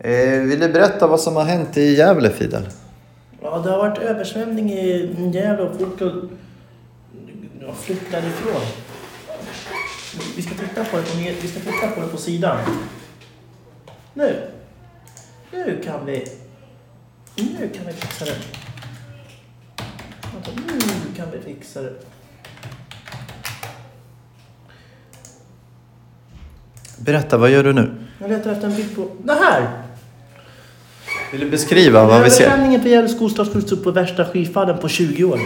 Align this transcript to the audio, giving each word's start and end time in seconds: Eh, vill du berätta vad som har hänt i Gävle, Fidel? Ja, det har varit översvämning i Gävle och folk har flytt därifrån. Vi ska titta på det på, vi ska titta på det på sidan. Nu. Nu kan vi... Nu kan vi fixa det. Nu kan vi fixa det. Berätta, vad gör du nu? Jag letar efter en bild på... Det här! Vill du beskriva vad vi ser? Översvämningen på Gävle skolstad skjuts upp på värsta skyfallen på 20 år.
Eh, 0.00 0.40
vill 0.40 0.60
du 0.60 0.68
berätta 0.68 1.06
vad 1.06 1.20
som 1.20 1.36
har 1.36 1.44
hänt 1.44 1.76
i 1.76 1.94
Gävle, 1.94 2.30
Fidel? 2.30 2.68
Ja, 3.42 3.58
det 3.58 3.70
har 3.70 3.78
varit 3.78 3.98
översvämning 3.98 4.72
i 4.72 5.16
Gävle 5.34 5.62
och 5.62 5.76
folk 5.78 6.00
har 7.66 7.74
flytt 7.74 8.10
därifrån. 8.10 8.62
Vi 10.36 10.42
ska 10.42 10.54
titta 10.54 10.84
på 10.84 10.96
det 10.96 11.02
på, 11.02 11.08
vi 11.42 11.48
ska 11.48 11.60
titta 11.60 11.88
på 11.94 12.00
det 12.00 12.06
på 12.06 12.16
sidan. 12.16 12.58
Nu. 14.14 14.36
Nu 15.52 15.82
kan 15.84 16.06
vi... 16.06 16.24
Nu 17.36 17.68
kan 17.68 17.86
vi 17.86 17.92
fixa 17.92 18.24
det. 18.24 18.36
Nu 20.56 21.16
kan 21.16 21.30
vi 21.30 21.38
fixa 21.38 21.82
det. 21.82 21.92
Berätta, 26.98 27.38
vad 27.38 27.50
gör 27.50 27.64
du 27.64 27.72
nu? 27.72 27.94
Jag 28.18 28.30
letar 28.30 28.52
efter 28.52 28.66
en 28.68 28.76
bild 28.76 28.96
på... 28.96 29.08
Det 29.22 29.34
här! 29.34 29.87
Vill 31.32 31.40
du 31.40 31.50
beskriva 31.50 32.04
vad 32.04 32.22
vi 32.22 32.30
ser? 32.30 32.44
Översvämningen 32.44 32.80
på 32.82 32.88
Gävle 32.88 33.08
skolstad 33.08 33.44
skjuts 33.44 33.72
upp 33.72 33.84
på 33.84 33.90
värsta 33.90 34.24
skyfallen 34.24 34.78
på 34.78 34.88
20 34.88 35.24
år. 35.24 35.40